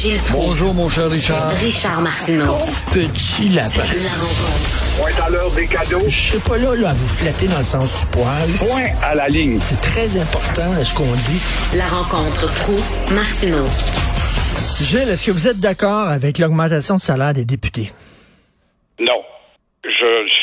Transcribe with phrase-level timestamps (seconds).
[0.00, 0.46] Gilles Proulx.
[0.46, 1.50] Bonjour, mon cher Richard.
[1.60, 2.54] Richard Martineau.
[2.92, 3.82] Petit lapin.
[3.82, 4.96] La rencontre.
[5.00, 6.00] Point à l'heure des cadeaux.
[6.06, 8.48] Je suis pas là, là, à vous flatter dans le sens du poil.
[8.58, 9.58] Point à la ligne.
[9.60, 11.42] C'est très important, ce qu'on dit?
[11.76, 12.74] La rencontre pro
[13.12, 13.66] martineau
[14.80, 17.92] Gilles, est-ce que vous êtes d'accord avec l'augmentation de salaire des députés?
[19.00, 19.20] Non.
[19.82, 19.90] Je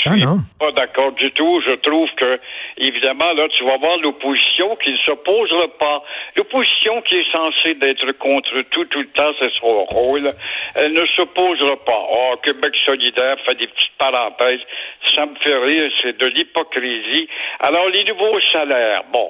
[0.02, 0.42] suis Ah non.
[0.60, 1.62] pas d'accord du tout.
[1.66, 2.40] Je trouve que,
[2.78, 6.04] évidemment, là, tu vas voir l'opposition qui ne s'opposera pas.
[6.36, 10.28] L'opposition qui est censée d'être contre tout, tout le temps, c'est son rôle.
[10.76, 12.08] Elle ne s'opposera pas.
[12.12, 14.62] Oh, Québec solidaire fait des petites parenthèses.
[15.16, 15.92] Ça me fait rire.
[16.02, 17.28] C'est de l'hypocrisie.
[17.60, 19.04] Alors, les nouveaux salaires.
[19.12, 19.30] Bon.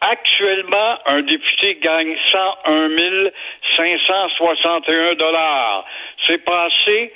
[0.00, 3.30] Actuellement, un député gagne 101
[3.76, 5.84] 561 dollars.
[6.26, 7.12] C'est passé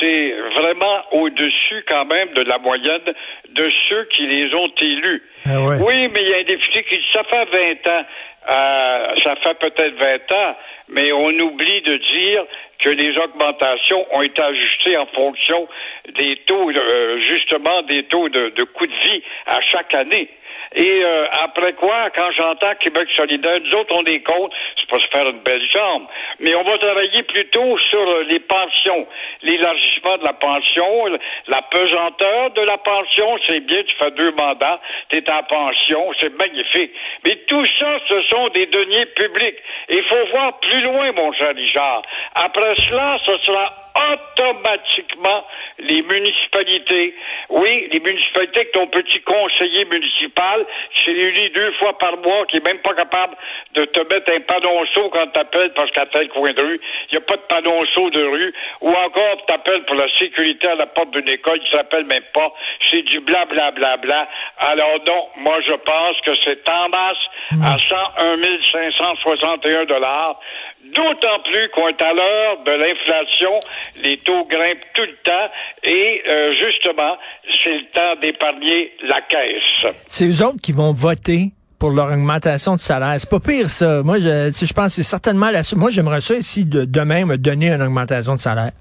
[0.00, 3.14] c'est vraiment au-dessus quand même de la moyenne
[3.50, 5.22] de ceux qui les ont élus.
[5.46, 5.76] Ah ouais.
[5.80, 7.44] Oui, mais il y a un député qui dit ça fait
[7.84, 8.04] 20 ans.
[8.50, 10.56] Euh, ça fait peut-être 20 ans,
[10.88, 12.44] mais on oublie de dire
[12.78, 15.68] que les augmentations ont été ajustées en fonction
[16.16, 20.30] des taux, euh, justement, des taux de, de coût de vie à chaque année.
[20.74, 24.98] Et euh, après quoi, quand j'entends Québec solidaire, nous autres, on est contre, c'est pas
[24.98, 26.06] se faire une belle jambe,
[26.40, 29.06] mais on va travailler plutôt sur euh, les pensions,
[29.42, 31.06] l'élargissement de la pension,
[31.46, 36.12] la pesanteur de la pension, c'est bien, tu fais deux mandats, tu es en pension,
[36.20, 36.92] c'est magnifique.
[37.24, 39.56] Mais tout ça, ce sont des deniers publics.
[39.88, 42.02] Il faut voir plus loin, mon cher Richard.
[42.34, 45.44] Après cela, ce sera automatiquement
[45.78, 47.14] les municipalités.
[47.48, 52.46] Oui, les municipalités que ton petit conseiller municipal qui se réunit deux fois par mois,
[52.46, 53.36] qui est même pas capable
[53.74, 57.18] de te mettre un panonceau quand t'appelles parce qu'à tel coin de rue, il n'y
[57.18, 61.10] a pas de panonceau de rue, ou encore t'appelles pour la sécurité à la porte
[61.10, 62.52] d'une école, il s'appelle même pas,
[62.90, 64.28] c'est du bla bla bla bla.
[64.58, 67.16] Alors donc, moi je pense que c'est en masse
[67.64, 68.38] à 101
[68.72, 70.38] 561 dollars,
[70.84, 73.60] d'autant plus qu'on est à l'heure de l'inflation,
[74.02, 75.48] les taux grimpent tout le temps
[75.82, 77.16] et euh, justement,
[77.62, 79.92] c'est le temps d'épargner la caisse.
[80.06, 83.16] C'est eux autres qui vont voter pour leur augmentation de salaire.
[83.18, 84.02] C'est pas pire, ça.
[84.02, 85.62] Moi, je, je pense que c'est certainement la...
[85.76, 88.72] Moi, j'aimerais ça ici, de, demain, me donner une augmentation de salaire.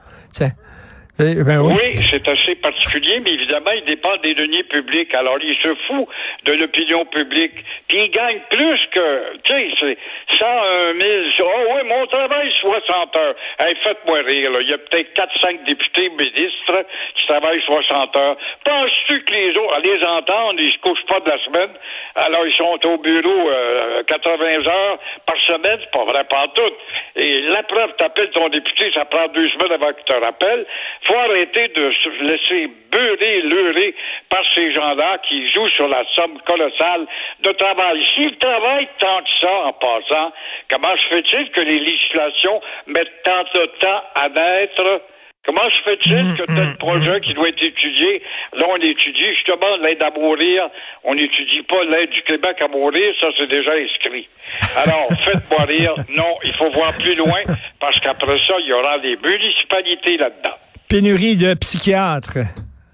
[1.19, 1.97] Eh, Ben oui.
[2.11, 5.13] C'est assez particulier, mais évidemment, il dépend des deniers publics.
[5.16, 6.07] Alors, il se fout
[6.45, 7.53] de l'opinion publique.
[7.88, 9.97] Puis, il gagne plus que, tu sais,
[10.29, 11.11] c'est 101 000.
[11.41, 13.35] Oh oui, mon travail, 60 heures.
[13.59, 14.59] Hey, faites-moi rire, là.
[14.61, 16.85] Il y a peut-être 4-5 députés ministres
[17.16, 18.38] qui travaillent 60 heures.
[18.63, 21.72] Penses-tu que les autres, à les entendre, ils se couchent pas de la semaine?
[22.13, 25.79] Alors, ils sont au bureau euh, 80 heures par semaine.
[25.81, 26.73] C'est pas vrai, pas tout.
[27.16, 30.66] Et la preuve, t'appelles ton député, ça prend deux semaines avant qu'il te rappelle.
[31.07, 33.95] Faut arrêter de se laisser beurrer, leurrer
[34.29, 37.07] par ces gens-là qui jouent sur la somme colossale
[37.44, 38.06] de travail.
[38.13, 40.34] S'ils travaillent tant que ça en passant,
[40.69, 45.01] comment se fait-il que les législations mettent tant de temps à naître?
[45.47, 50.03] Comment se fait-il que tel projet qui doit être étudié, là on étudie justement l'aide
[50.03, 50.69] à mourir,
[51.06, 54.28] on n'étudie pas l'aide du Québec à mourir, ça c'est déjà inscrit.
[54.75, 57.39] Alors, faites-moi rire, non, il faut voir plus loin,
[57.79, 60.57] parce qu'après ça, il y aura des municipalités là-dedans.
[60.90, 62.48] Pénurie de psychiatres,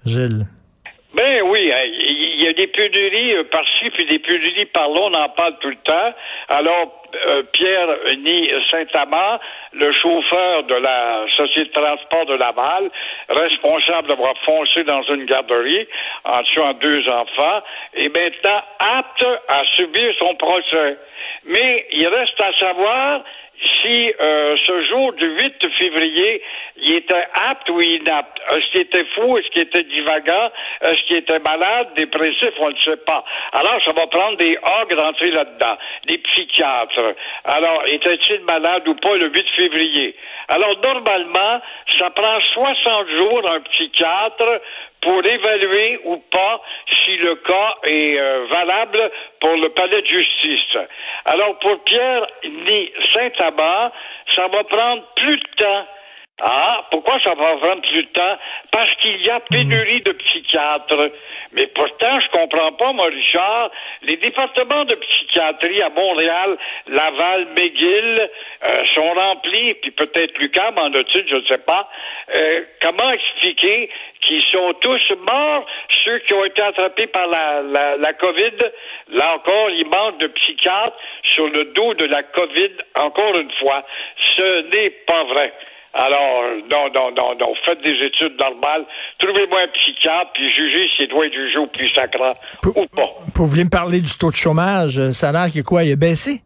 [0.04, 0.46] Gilles.
[1.14, 5.14] Ben oui, hein, il y a des pénuries euh, par-ci puis des pénuries par-là, on
[5.14, 6.12] en parle tout le temps.
[6.48, 7.88] Alors, euh, Pierre
[8.18, 9.38] Ni Saint-Amand,
[9.74, 12.90] le chauffeur de la Société de transport de Laval,
[13.28, 15.86] responsable d'avoir foncé dans une garderie
[16.24, 17.62] en tuant deux enfants,
[17.94, 20.98] est maintenant apte à subir son procès.
[21.46, 23.22] Mais il reste à savoir
[23.64, 26.42] si euh, ce jour du 8 février,
[26.76, 28.38] il était apte ou inapte.
[28.50, 29.38] Est-ce qu'il était fou?
[29.38, 30.50] Est-ce qu'il était divagant?
[30.82, 32.50] Est-ce qu'il était malade, dépressif?
[32.58, 33.24] On ne sait pas.
[33.52, 35.76] Alors, ça va prendre des ogres d'entrer là-dedans,
[36.06, 37.14] des psychiatres.
[37.44, 40.16] Alors, était-il malade ou pas le 8 février?
[40.48, 41.60] Alors, normalement,
[41.98, 44.60] ça prend 60 jours un psychiatre
[45.00, 46.60] pour évaluer ou pas
[47.14, 49.10] si le cas est euh, valable
[49.40, 50.76] pour le palais de justice.
[51.24, 53.92] Alors, pour Pierre Ni Saint-Amand,
[54.34, 55.86] ça va prendre plus de temps.
[56.42, 58.36] Ah, pourquoi ça va prendre plus de temps?
[58.72, 61.12] Parce qu'il y a pénurie de psychiatres.
[61.52, 63.70] Mais pourtant, je comprends pas, moi, Richard,
[64.02, 66.56] les départements de psychiatrie à Montréal,
[66.88, 68.28] Laval, McGill
[68.66, 71.88] euh, sont remplis, puis peut-être Lucam en a-t-il, je ne sais pas.
[72.34, 73.90] Euh, comment expliquer
[74.26, 75.66] qu'ils sont tous morts,
[76.04, 78.56] ceux qui ont été attrapés par la, la, la COVID?
[79.12, 83.84] Là encore, il manque de psychiatres sur le dos de la COVID, encore une fois.
[84.36, 85.52] Ce n'est pas vrai.
[85.96, 87.54] Alors, non, non, non, non.
[87.64, 88.84] Faites des études normales.
[89.18, 92.32] Trouvez-moi un psychiatre, puis jugez s'il doit être jugé au plus sacrant
[92.62, 93.06] Pour, ou pas.
[93.34, 95.92] pour vous me parler du taux de chômage, euh, ça a l'air que quoi, il
[95.92, 96.40] a baissé?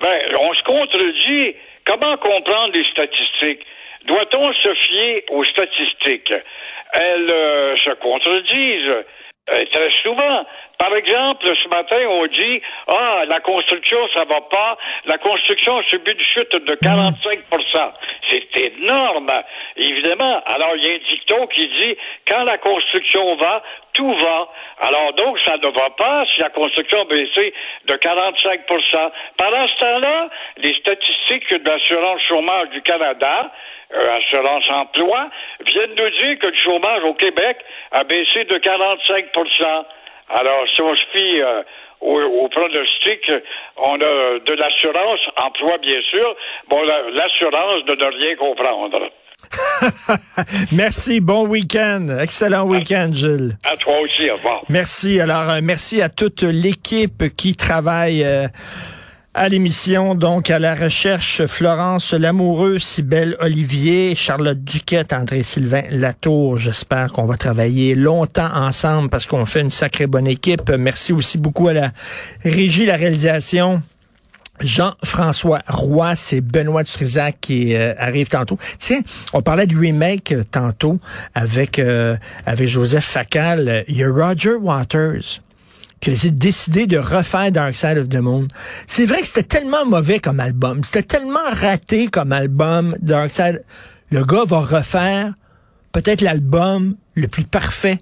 [0.00, 1.54] Ben, on se contredit
[1.86, 3.64] comment comprendre les statistiques?
[4.04, 6.34] Doit-on se fier aux statistiques?
[6.92, 9.04] Elles euh, se contredisent
[9.52, 10.44] euh, très souvent.
[10.78, 14.76] Par exemple, ce matin, on dit Ah, la construction, ça va pas.
[15.06, 17.92] La construction a subi une chute de 45%
[18.28, 19.30] C'est énorme,
[19.76, 20.42] évidemment.
[20.46, 21.96] Alors, il y a un dicton qui dit
[22.28, 23.62] Quand la construction va,
[23.94, 24.48] tout va.
[24.80, 27.54] Alors, donc, ça ne va pas si la construction a baissé
[27.86, 30.28] de 45% Pendant ce temps-là,
[30.58, 33.50] les statistiques de l'assurance chômage du Canada
[33.94, 35.30] euh, Assurance Emploi,
[35.64, 37.58] viennent nous dire que le chômage au Québec
[37.92, 39.84] a baissé de 45%
[40.30, 41.62] Alors, si on se fie euh,
[42.00, 43.32] au, au, pronostic,
[43.76, 46.36] on a de l'assurance emploi, bien sûr.
[46.68, 49.10] Bon, l'assurance de ne rien comprendre.
[50.72, 52.18] merci, bon week-end.
[52.20, 53.52] Excellent week-end, Gilles.
[53.64, 54.62] À toi aussi, au revoir.
[54.68, 55.20] Merci.
[55.20, 58.24] Alors, euh, merci à toute l'équipe qui travaille.
[58.24, 58.48] Euh,
[59.36, 66.56] à l'émission, donc à la recherche, Florence Lamoureux, Cybelle Olivier, Charlotte Duquette, André-Sylvain Latour.
[66.56, 70.70] J'espère qu'on va travailler longtemps ensemble parce qu'on fait une sacrée bonne équipe.
[70.70, 71.92] Merci aussi beaucoup à la
[72.44, 73.82] régie, la réalisation.
[74.60, 78.58] Jean-François Roy, c'est Benoît Dutrisac qui euh, arrive tantôt.
[78.78, 79.00] Tiens,
[79.34, 80.96] on parlait du remake euh, tantôt
[81.34, 82.16] avec euh,
[82.46, 83.84] avec Joseph Facal.
[83.86, 85.42] Il y a Roger Waters
[86.00, 88.48] qui a décidé de refaire Dark Side of the Moon.
[88.86, 93.64] C'est vrai que c'était tellement mauvais comme album, c'était tellement raté comme album, Dark Side.
[94.10, 95.34] Le gars va refaire
[95.92, 97.98] peut-être l'album le plus parfait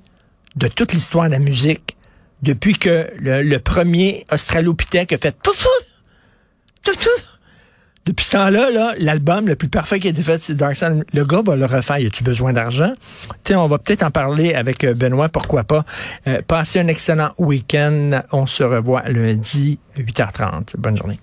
[0.56, 1.96] de toute l'histoire de la musique
[2.42, 5.66] depuis que le, premier Australopithèque a fait pouf,
[6.82, 7.33] pouf,
[8.06, 11.04] depuis ce temps-là, là, l'album le plus parfait qui a été fait, c'est Dark Side.
[11.12, 11.98] Le gars va le refaire.
[11.98, 12.92] Y a-tu besoin d'argent?
[13.44, 15.82] Tiens, on va peut-être en parler avec euh, Benoît, pourquoi pas.
[16.26, 18.22] Euh, passez un excellent week-end.
[18.32, 20.76] On se revoit lundi, 8h30.
[20.76, 21.18] Bonne journée.